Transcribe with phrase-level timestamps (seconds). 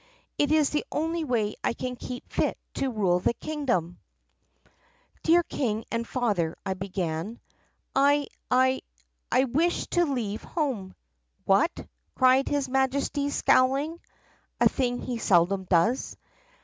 [0.39, 3.99] It is the only way I can keep fit to rule the kingdom.'"
[5.23, 7.39] 'Dear King and Father,' I began,
[7.95, 8.81] 'I— I—
[9.31, 10.95] I wish to leave home!'"
[11.45, 11.85] 'What!'
[12.15, 13.99] cried his Majesty scowling
[14.59, 16.17] (a thing he seldom does).